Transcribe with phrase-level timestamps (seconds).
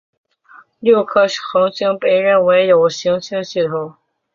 [0.79, 3.93] 六颗恒星被认为有行星系统。